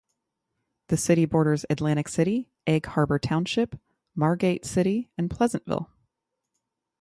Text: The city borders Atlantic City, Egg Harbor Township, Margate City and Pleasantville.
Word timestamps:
The 0.87 0.97
city 0.97 1.25
borders 1.25 1.63
Atlantic 1.69 2.07
City, 2.09 2.49
Egg 2.65 2.87
Harbor 2.87 3.19
Township, 3.19 3.79
Margate 4.15 4.65
City 4.65 5.11
and 5.15 5.29
Pleasantville. 5.29 5.91